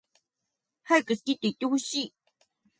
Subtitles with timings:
[0.85, 2.13] はやく好きっていってほしい